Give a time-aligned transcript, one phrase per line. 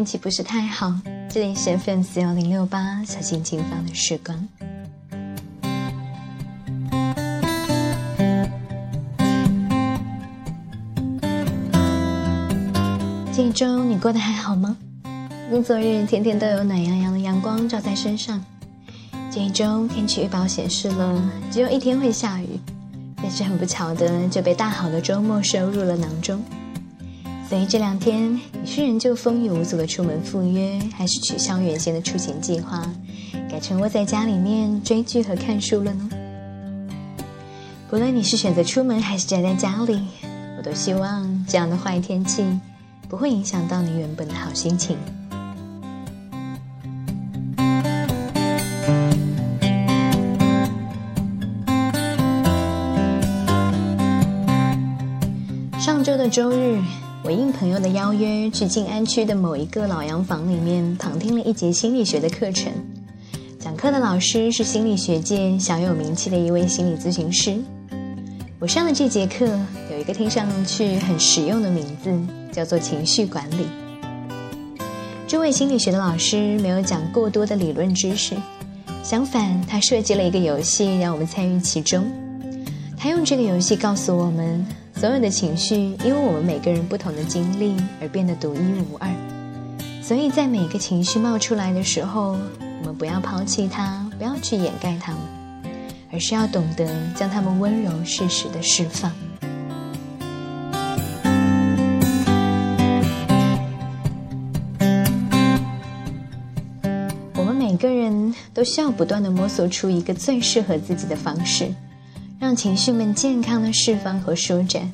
[0.00, 0.94] 天气不是太好。
[1.28, 4.48] 这里是 FM 四幺零六八，小心轻放的时光。
[13.30, 14.74] 这一周你过得还好吗？
[15.52, 18.42] 你昨日天天都有暖洋洋的阳光照在身上。
[19.30, 22.58] 这一周天气预报显示了只有一天会下雨，
[23.16, 26.42] 但是很不巧的就被大好的周末收入了囊中。
[27.50, 28.32] 所以这两天
[28.62, 32.88] 你是仍旧风雨无阻的出门赴约，还是取消原先的出行计划，
[33.50, 36.08] 改成窝在家里面追剧和看书了呢？
[37.90, 40.00] 不论你是选择出门还是宅在家里，
[40.58, 42.44] 我都希望这样的坏天气。
[43.08, 44.96] 不会影响到你原本的好心情。
[55.80, 56.78] 上周的周日，
[57.22, 62.72] 我应朋友的邀约，去静安区的某一个老洋房里面旁听了一节心理学的课程。
[63.58, 67.56] 讲课的老师是心理学界小有名气的一位心理咨询师。
[68.58, 69.46] 我上的这节课
[69.90, 72.10] 有一个听上去很实用的名字。
[72.52, 73.64] 叫做情绪管理。
[75.28, 78.34] 这位心理学的老师没有讲过多的理论知识，
[79.04, 82.04] 相反，他设计了一个游戏让我们参与其中。
[82.96, 84.66] 他用这个游戏告诉我们，
[85.00, 88.58] 所有的情绪因为我们每个人不同的经历而变得独一
[88.92, 89.08] 无二。
[90.02, 92.36] 所以在每个情绪冒出来的时候，
[92.82, 95.20] 我们不要抛弃它，不要去掩盖它们，
[96.12, 99.10] 而是要懂得将它们温柔适时的释放。
[107.34, 111.72] 我们每个人都需要不断的摸索出一个最适合自己的方式，
[112.40, 114.90] 让情绪们健康的释放和舒展。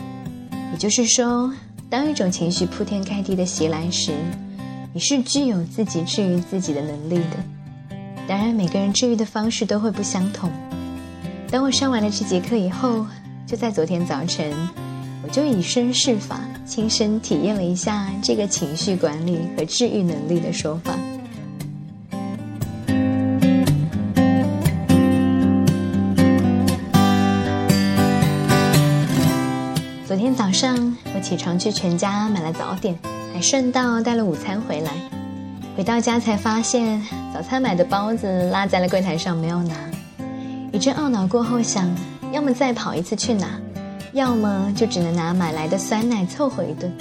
[0.73, 1.55] 也就是说，
[1.89, 4.11] 当一种情绪铺天盖地的袭来时，
[4.93, 7.97] 你是具有自己治愈自己的能力的。
[8.27, 10.51] 当然，每个人治愈的方式都会不相同。
[11.49, 13.07] 当我上完了这节课以后，
[13.47, 14.53] 就在昨天早晨，
[15.23, 20.99] 我就以身试法，亲身体验了一下这个情绪管理和治愈能力的说法。
[30.37, 32.95] 早上，我起床去全家买了早点，
[33.33, 34.91] 还顺道带了午餐回来。
[35.75, 37.03] 回到家才发现，
[37.33, 39.75] 早餐买的包子落在了柜台上，没有拿。
[40.73, 41.91] 一阵懊恼过后，想
[42.33, 43.59] 要么再跑一次去拿，
[44.13, 46.93] 要么就只能拿买来的酸奶凑合一顿。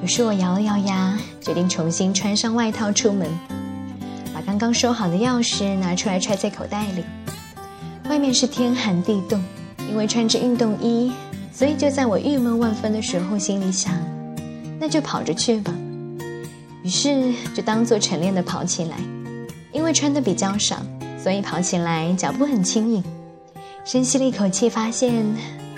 [0.00, 3.28] 于是我咬了咬牙，决定重新穿上外套出门，
[4.32, 7.04] 把刚刚收好的钥匙拿出来揣在口袋里。
[8.08, 9.42] 外面是天寒地冻，
[9.90, 11.12] 因为穿着运动衣。
[11.56, 13.94] 所以就在我郁闷万分的时候，心里想，
[14.78, 15.72] 那就跑着去吧。
[16.82, 18.98] 于是就当做晨练的跑起来。
[19.72, 20.76] 因为穿的比较少，
[21.18, 23.02] 所以跑起来脚步很轻盈。
[23.86, 25.24] 深吸了一口气，发现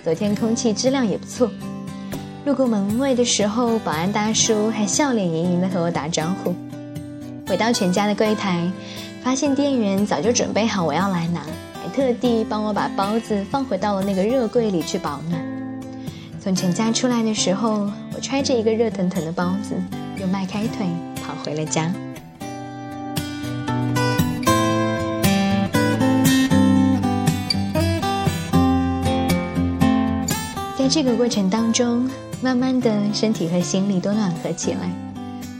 [0.03, 1.49] 昨天空气质量也不错。
[2.44, 6.53] 路过门卫的时候，保安大叔还笑脸盈盈的和我打招呼。
[7.47, 8.69] 回到全家的柜台，
[9.22, 11.41] 发现店员早就准备好我要来拿，
[11.81, 15.48] 还特地帮我把包子放回到了那个热柜里去保暖。
[16.49, 19.75] 从全家出来的时候，我揣着一个热腾腾的包子，
[20.19, 20.87] 又迈开腿
[21.23, 21.93] 跑回了家。
[30.79, 32.09] 在这个过程当中，
[32.41, 34.91] 慢慢的身体和心理都暖和起来。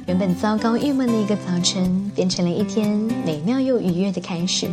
[0.07, 4.67] 原本糟糕郁闷的一个早晨，变成了一天美妙又愉悦的开始。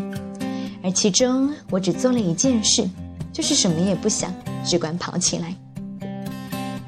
[0.81, 2.89] 而其中，我只做了一件事，
[3.33, 4.33] 就是什么也不想，
[4.63, 5.53] 只管跑起来。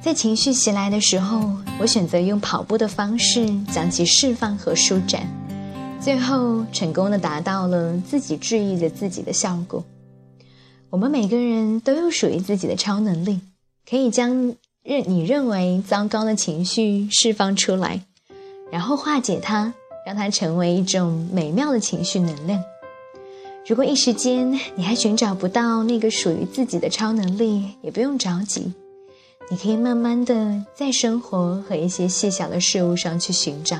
[0.07, 1.51] 在情绪袭来的时候，
[1.81, 5.28] 我选择用跑步的方式将其释放和舒展，
[6.00, 9.84] 最后成功的达到了自己治愈着自己的效果。
[10.90, 13.41] 我们每个人都有属于自己的超能力，
[13.85, 18.02] 可以将认你认为糟糕的情绪释放出来，
[18.72, 19.73] 然后化解它，
[20.05, 22.64] 让它成为一种美妙的情绪能量。
[23.67, 28.72] 如果一时间你还寻找不到那个属于自己的超能力，也不用着急。
[29.49, 33.78] 你可以慢慢的在生活和一些细小的事物上去寻找。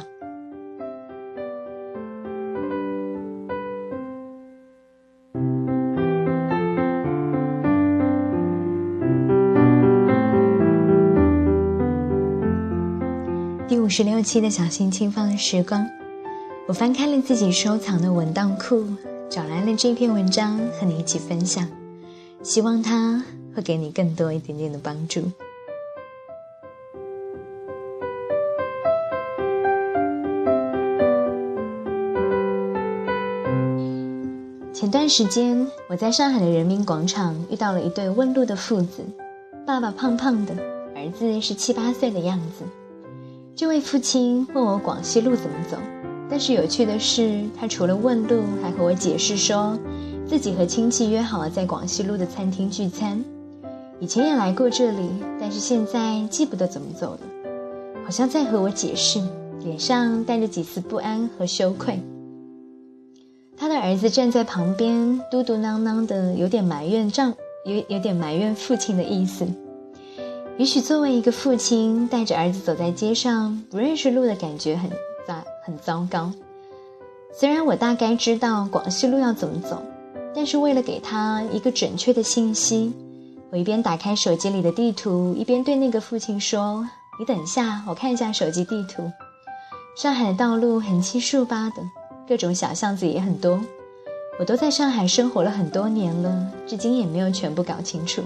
[13.68, 15.86] 第五十六期的小心轻放的时光，
[16.66, 18.86] 我翻开了自己收藏的文档库，
[19.30, 21.68] 找来了这篇文章和你一起分享，
[22.42, 23.22] 希望它
[23.54, 25.30] 会给你更多一点点的帮助。
[35.08, 39.06] 段时间，我在上海的人民广场遇到了一对问路的父子，
[39.66, 40.54] 爸爸胖胖的，
[40.94, 42.66] 儿子是七八岁的样子。
[43.56, 45.78] 这位父亲问我广西路怎么走，
[46.30, 49.80] 但是有趣的是，他除了问路，还和我解释说，
[50.28, 53.24] 自己和亲戚约好了在广西路的餐厅聚餐，
[54.02, 55.10] 以前也来过这里，
[55.40, 57.20] 但是现在记不得怎么走了，
[58.04, 59.24] 好像在和我解释，
[59.64, 61.98] 脸上带着几丝不安和羞愧。
[63.60, 67.34] 他的儿子站在旁边，嘟嘟囔囔的，有点埋怨丈，
[67.66, 69.48] 有有点埋怨父亲的意思。
[70.58, 74.90] 也许作为一个父亲，带着儿子走在街上，不认识路的感觉很
[75.28, 76.32] 糟，很糟糕。
[77.34, 79.82] 虽然我大概知道广西路要怎么走，
[80.36, 82.94] 但是为了给他一个准确的信息，
[83.52, 86.88] 我一边打开手机里的地图，一边对那个父亲说
[87.20, 89.12] ：“你等一下，我看一下手机地图。
[89.96, 91.76] 上海的道路横七竖八的。”
[92.28, 93.64] 各种小巷子也很多，
[94.38, 98.22] 我都在上海生活了很多年了，至今也没有全部搞清楚。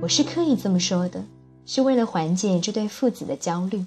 [0.00, 1.24] 我是刻意这么说的，
[1.64, 3.86] 是为了缓解这对父子的焦虑。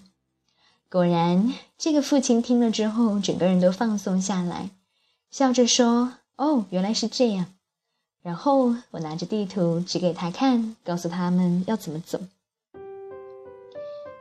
[0.89, 4.69] 果然，这个父亲听了之后，整个人都放松下来，
[5.29, 7.47] 笑着说：“哦，原来是这样。”
[8.23, 12.21] 然后我拿着地图指给他看，告诉他们要怎么走。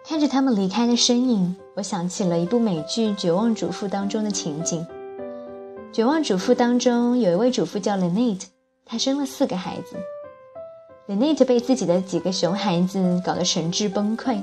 [0.06, 4.86] 看着他们离开的身影，我想起了一部美剧《绝望主妇》当中的情景。
[5.94, 8.42] 《绝望主妇》当中有一位主妇叫 Lynette，
[8.84, 9.96] 她生了四个孩子。
[11.08, 14.38] Lynette 被自己的几个熊孩子搞得神志崩溃，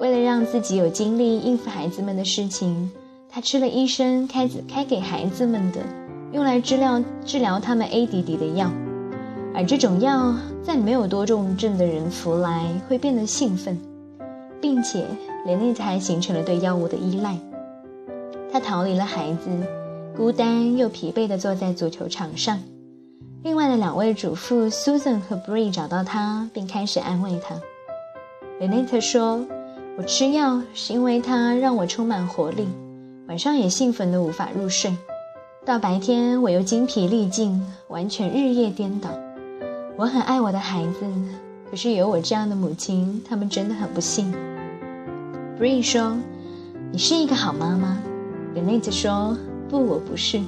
[0.00, 2.90] 为了让自己有精力应付孩子们的事情，
[3.28, 5.80] 她吃了医生开子开给孩子们的
[6.32, 8.70] 用来治疗治疗他们 ADD 的药，
[9.54, 13.78] 而这种药在没有多重症的人服来会变得兴奋。
[14.64, 15.04] 并且，
[15.44, 17.36] 连内特还形成了对药物的依赖。
[18.50, 19.50] 他逃离了孩子，
[20.16, 22.58] 孤单又疲惫地坐在足球场上。
[23.42, 27.56] 另外的两位主妇 Susan 和 Bree 找到他，并开始安慰他。
[28.58, 29.44] 雷内特说
[29.98, 32.66] ：“我吃药是因为它让我充满活力，
[33.28, 34.96] 晚上也兴奋得无法入睡。
[35.66, 39.10] 到白天我又精疲力尽，完全日夜颠倒。
[39.98, 41.04] 我很爱我的孩子，
[41.70, 44.34] 可是有我这样的母亲，他们真的很不幸。”
[45.58, 46.16] Bree 说
[46.90, 47.96] ：“你是一个好妈妈。”
[48.54, 49.36] l e n e t 说
[49.70, 50.40] ：“不，我不是。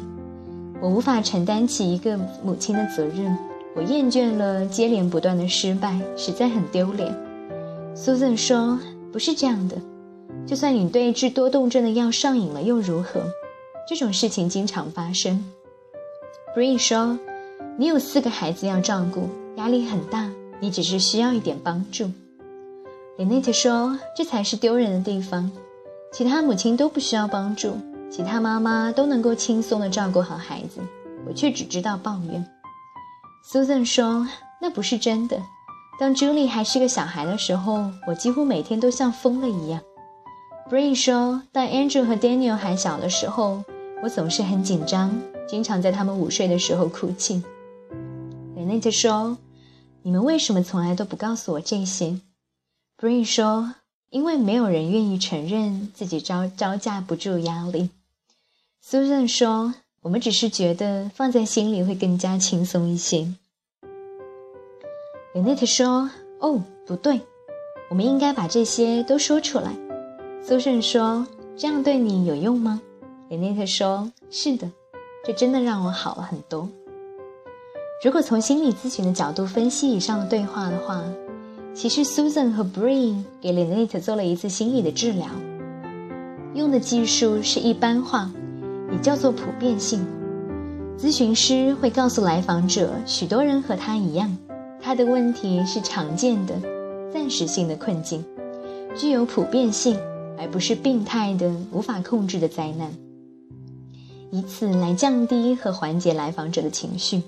[0.80, 3.38] 我无法承担起一个母亲的责任。
[3.76, 7.14] 我厌倦了接连不断的失败，实在很丢脸。”
[7.94, 8.78] Susan 说
[9.12, 9.76] ：“不是这样的。
[10.44, 13.22] 就算你对治多动症的药上瘾了，又如何？
[13.88, 15.44] 这种事情经常发生。”
[16.56, 17.16] Bree 说
[17.78, 20.28] ：“你有四个孩子要照顾，压力很大。
[20.58, 22.10] 你只是需要一点帮助。”
[23.18, 25.50] Lynette 说：“这才是丢人的地方。
[26.12, 27.78] 其他母亲都不需要帮助，
[28.10, 30.80] 其他妈妈都能够轻松地照顾好孩子，
[31.26, 32.46] 我却只知道抱怨。”
[33.50, 34.28] Susan 说
[34.60, 35.42] ：“那不是真的。
[35.98, 39.80] 当 Julie 还是个小孩的时候，我几乎每天都像疯了一样。”
[40.68, 43.64] Bree 说：“当 Andrew 和 Daniel 还小的时候，
[44.02, 45.18] 我总是很紧张，
[45.48, 47.42] 经常在他们午睡的时候哭泣。”
[48.54, 49.38] Lynette 说
[50.02, 52.20] ：“你们为什么从来都不告诉我这些？”
[52.98, 53.74] Bree 说
[54.08, 57.90] ：“因为没有人愿意承认自己招招架不住压力。
[58.82, 63.34] ”Susan 说：“我们只是觉得放在心里会更加轻松一些。”
[65.36, 66.10] Lynette 说
[66.40, 67.20] ：“哦，不对，
[67.90, 69.76] 我们应该把这些都说出来。
[70.42, 72.80] ”Susan 说：“这样对你有用吗
[73.28, 74.72] ？”Lynette 说：“是的，
[75.22, 76.66] 这真的让我好了很多。
[78.02, 81.04] 如果从心理咨询的角度分析以上的对话的话。”
[81.76, 85.26] 其实，Susan 和 Bree 给 Lynette 做了一次心理的治疗，
[86.54, 88.30] 用的技术是一般化，
[88.90, 90.02] 也叫做普遍性。
[90.98, 94.34] 咨询师会告诉来访者，许多人和他一样，
[94.80, 96.54] 他的问题是常见的、
[97.12, 98.24] 暂时性的困境，
[98.96, 99.98] 具有普遍性，
[100.38, 102.90] 而不是病态的、无法控制的灾难，
[104.30, 107.22] 以此来降低和缓解来访者的情绪，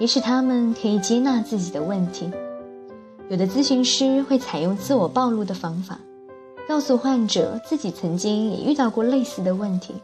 [0.00, 2.30] 也使他们可以接纳自己的问题。
[3.28, 5.98] 有的咨询师会采用自我暴露的方法，
[6.68, 9.94] 告诉患者自己曾经也遇到过类似的问题。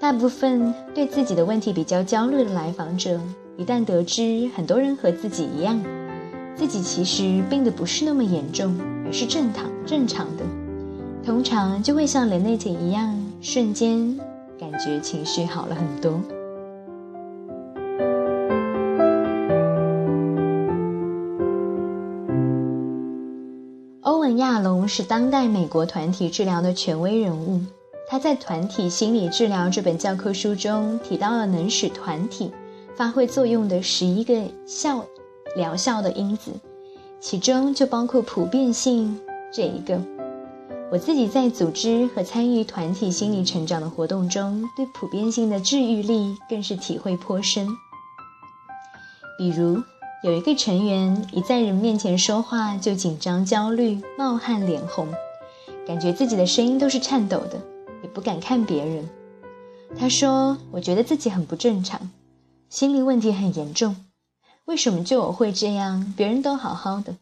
[0.00, 3.20] 大部分对自己的问题比较焦虑的来访者，
[3.56, 5.78] 一旦得知很多人和自己一样，
[6.56, 8.74] 自己其实病得不是那么严重，
[9.04, 10.44] 而是正常正常的，
[11.26, 14.18] 通常就会像雷内特一样，瞬间
[14.58, 16.18] 感觉情绪好了很多。
[24.60, 27.60] 龙是当代美国团体治疗的权威人物。
[28.10, 32.50] 他在《团体心理治疗》这本教科书中提到了能使团体
[32.96, 35.04] 发挥作用的十一个效
[35.54, 36.52] 疗效的因子，
[37.20, 39.20] 其中就包括普遍性
[39.52, 40.00] 这一个。
[40.90, 47.68] 我自己在组织和参与团体心理成长的活动中，对普遍性的治愈力更是体会颇深。
[49.36, 49.82] 比如，
[50.20, 55.06] 有一个成员一在人面前说话就紧张、焦虑、冒汗、脸红，
[55.86, 57.62] 感觉自己的声音都是颤抖的，
[58.02, 59.08] 也不敢看别人。
[59.96, 62.10] 他说：“我觉得自己很不正常，
[62.68, 63.94] 心理问题很严重。
[64.64, 66.12] 为什么就我会这样？
[66.16, 67.14] 别人都好好的。”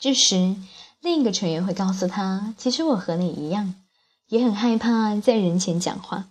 [0.00, 0.56] 这时，
[1.02, 3.74] 另一个成员会告诉他：“其实我和你一样，
[4.28, 6.30] 也很害怕在人前讲话。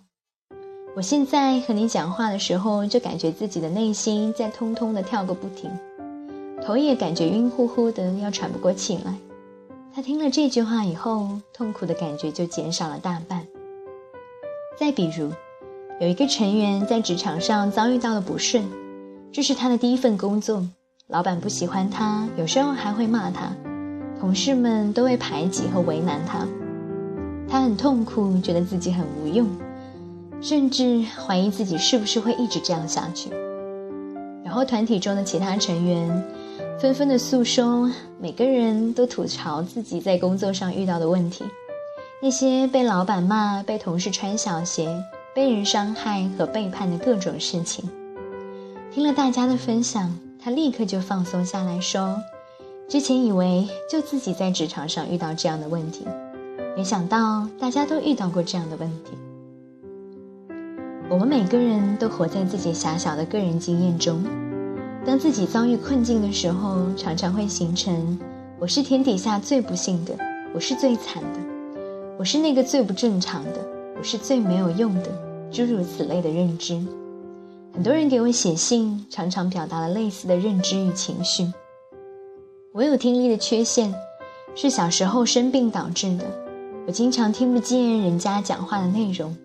[0.96, 5.70] 我现在和你讲话的时候，就感觉自己的内心在通通的跳个不停，
[6.64, 9.14] 头也感觉晕乎乎的，要喘不过气来。”
[9.94, 13.46] 他听了这句话以后，痛苦的感觉就减少了大半。
[14.78, 15.30] 再比如，
[16.00, 18.64] 有一个成员在职场上遭遇到了不顺，
[19.30, 20.66] 这是他的第一份工作，
[21.06, 23.52] 老板不喜欢他，有时候还会骂他。
[24.18, 26.46] 同事们都会排挤和为难他，
[27.48, 29.48] 他很痛苦，觉得自己很无用，
[30.40, 33.30] 甚至怀疑自己是不是会一直这样下去。
[34.44, 36.24] 然后团体中的其他成员
[36.80, 41.44] 纷纷的诉说，每个人都吐槽自己在工作上遇到的问题，
[42.20, 44.88] 那些被老板骂、被同事穿小鞋、
[45.34, 47.88] 被人伤害和背叛的各种事情。
[48.92, 52.16] 听了大家的分享，他立刻就放松下来说。
[52.88, 56.04] 之前以为就自己在职场上遇到这样的问题，
[56.76, 59.12] 没想到大家都遇到过这样的问题。
[61.10, 64.22] 我们每个人都活在自己狭小的个人经验中，
[65.04, 68.16] 当自己遭遇困境的时候，常常会形成
[68.60, 70.16] “我是天底下最不幸的，
[70.54, 71.40] 我是最惨的，
[72.16, 73.54] 我是那个最不正常的，
[73.98, 75.10] 我是最没有用的”
[75.50, 76.80] 诸如此类的认知。
[77.74, 81.44] 很多人给我写信，常常表达了类似的认知与情绪。
[82.72, 83.92] 我有听力的缺陷，
[84.54, 86.24] 是小时候生病导致的。
[86.86, 89.36] 我经常听不见人家讲话的内容。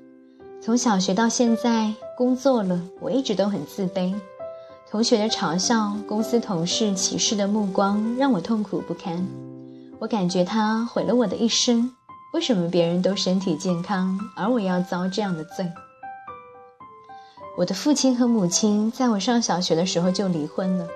[0.66, 4.12] 从小学到现在，工作了，我一直都很自卑。
[4.90, 9.24] 同学的嘲笑，公司同事歧视的目光，让我痛苦不堪。
[10.00, 11.92] 我感觉他毁了我的一生。
[12.34, 15.72] 为什么别人都身体健康，而我要遭这样的罪？
[17.56, 20.88] 我的父亲和母亲在我上小学的时候就离婚了。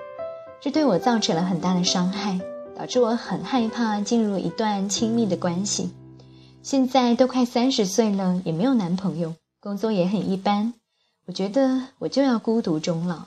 [0.60, 2.40] 这对我造成了很大的伤害，
[2.76, 5.92] 导致我很害怕进入一段亲密的关系。
[6.60, 10.72] 现在都快三十岁了，也没有男朋友，工作也很一般。
[11.26, 13.26] 我觉得我就要孤独终老。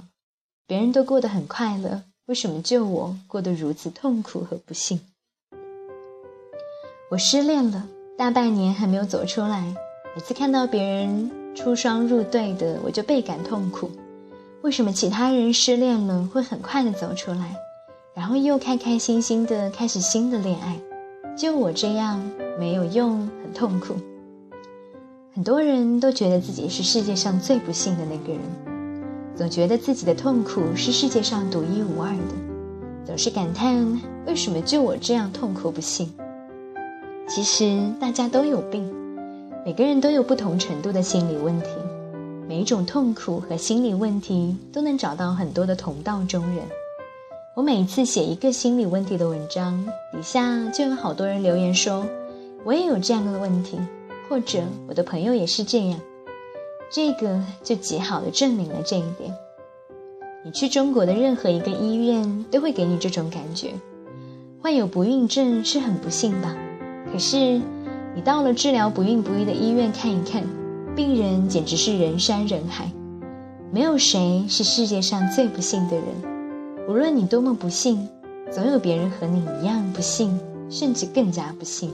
[0.66, 5.00] 别人都过得很快乐，为什么就我过得如此痛苦和不幸？
[7.12, 7.88] 我失恋了，
[8.18, 9.76] 大半年还没有走出来。
[10.16, 13.92] 每次看到别人出双入对的，我就倍感痛苦。
[14.64, 17.56] 为什么其他人失恋了会很快的走出来，
[18.16, 20.80] 然后又开开心心的开始新的恋爱？
[21.38, 22.20] 就我这样
[22.58, 23.96] 没有用，很痛苦。
[25.36, 28.42] 很多人都觉得自己是世界上最不幸的那个人，
[29.36, 32.36] 总觉得自己的痛苦是世界上独一无二的，
[33.04, 36.14] 总是感叹为什么就我这样痛苦不幸。
[37.28, 38.94] 其实大家都有病，
[39.66, 41.70] 每个人都有不同程度的心理问题。
[42.48, 46.60] 每一种痛苦和心理问题都能找到很多的同道中人。
[47.56, 52.06] 我每一次写一个心理问题的文章，底下就有好多人留言说
[52.64, 53.80] ：“我也有这样的问题，
[54.28, 56.00] 或者我的朋友也是这样。”
[56.92, 59.34] 这个就极好的证明了这一点。
[60.46, 63.74] 你去中国的任何一个医院，都会给你这种感觉：
[64.62, 66.56] 患有不孕症是很不幸吧？
[67.12, 67.62] 可是
[68.16, 70.44] 你到了治疗不孕不育的医院看一看。
[70.96, 72.92] 病人简直是人山人海，
[73.72, 76.06] 没有谁是世界上最不幸的人。
[76.88, 78.08] 无论你多么不幸，
[78.52, 80.40] 总有别人和你一样不幸，
[80.70, 81.92] 甚至更加不幸。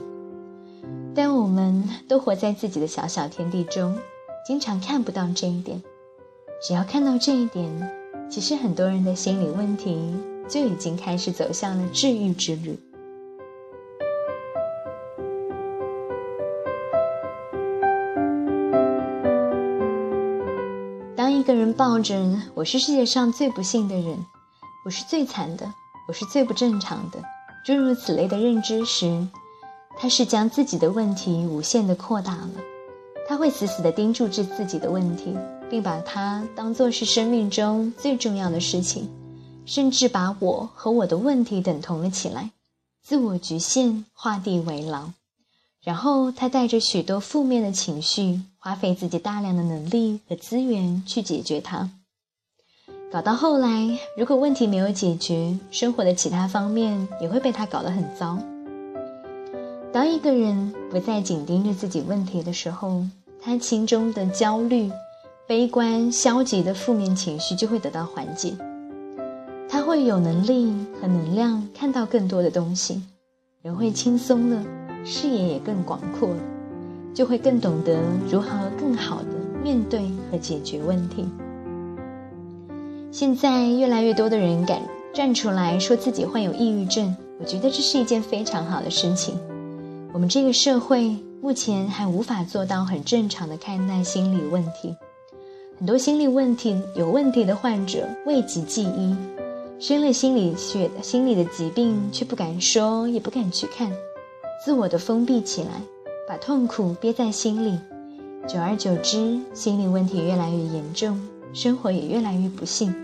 [1.14, 3.98] 但我们都活在自己的小小天地中，
[4.46, 5.82] 经常看不到这一点。
[6.62, 7.90] 只要看到这一点，
[8.30, 10.14] 其实很多人的心理问题
[10.48, 12.78] 就已经开始走向了治愈之旅。
[21.16, 22.14] 当一个人抱着
[22.54, 24.24] “我是世界上最不幸的人，
[24.84, 25.66] 我是最惨的，
[26.06, 27.18] 我是最不正常的”
[27.66, 29.26] 诸如此类的认知时，
[30.00, 32.50] 他是将自己的问题无限的扩大了。
[33.28, 35.36] 他会死死的盯住着自己的问题，
[35.68, 39.08] 并把它当做是生命中最重要的事情，
[39.66, 42.50] 甚至把我和我的问题等同了起来，
[43.02, 45.10] 自我局限，画地为牢。
[45.82, 48.40] 然后他带着许多负面的情绪。
[48.62, 51.88] 花费自己大量的能力和资源去解决它。
[53.10, 58.38] 搞到后来，如果问题没有解决，生活的其他方面也会被他搞得很糟。
[59.92, 63.02] 当一个人不再紧盯着自己问题的时候，
[63.42, 64.88] 他心中的焦虑、
[65.48, 68.54] 悲观、消极的负面情绪就会得到缓解。
[69.68, 73.02] 他会有能力和能量看到更多的东西，
[73.62, 74.64] 人会轻松了，
[75.04, 76.40] 视野也更广阔了，
[77.12, 77.98] 就会更懂得
[78.30, 79.28] 如何更好的
[79.60, 81.26] 面对和解决问题。
[83.10, 84.80] 现在越来越多的人敢
[85.12, 89.36] 站出来说自己患有抑郁症，我觉得这是一件非常好的事情。
[90.12, 94.94] 我们这个社会目前还无法做到很正常的看待心理问题，
[95.78, 99.16] 很多心理问题有问题的患者讳疾忌医，
[99.78, 103.90] 生了心理学心理的疾病却不敢说，也不敢去看，
[104.64, 105.70] 自我的封闭起来，
[106.28, 107.78] 把痛苦憋在心里，
[108.48, 111.20] 久而久之，心理问题越来越严重。
[111.52, 112.94] 生活也越来越不幸，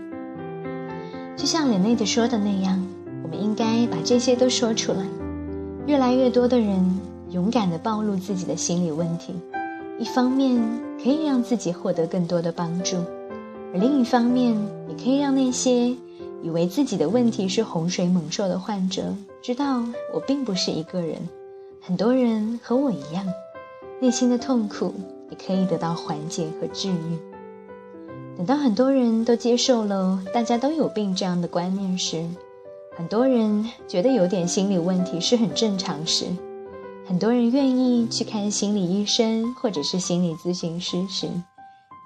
[1.35, 2.85] 就像雷内的说的那样，
[3.23, 5.05] 我们应该把这些都说出来。
[5.87, 6.99] 越来越多的人
[7.31, 9.33] 勇敢地暴露自己的心理问题，
[9.97, 10.61] 一方面
[11.01, 12.97] 可以让自己获得更多的帮助，
[13.73, 14.53] 而另一方面
[14.89, 15.95] 也可以让那些
[16.43, 19.81] 以为自己的问题是洪水猛兽的患者知道，
[20.13, 21.15] 我并不是一个人，
[21.81, 23.25] 很多人和我一样，
[24.01, 24.93] 内心的痛苦
[25.31, 27.17] 也可以得到缓解和治愈。
[28.35, 32.25] 等到很多人都接受了大家都有病这样的观念时，
[32.97, 36.25] 很多人觉得有点心理问题是很正常事，
[37.05, 41.29] 很多人愿意去看心理医生或者是心理咨询师时，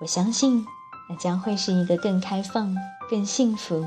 [0.02, 0.66] 我相信
[1.10, 2.76] 那将会是一个更开放、
[3.10, 3.86] 更幸福、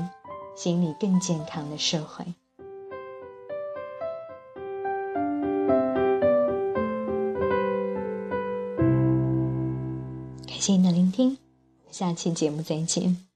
[0.55, 2.25] 心理更健康的社会。
[10.47, 11.37] 感谢您的聆听。
[11.91, 13.34] 下期节目再见。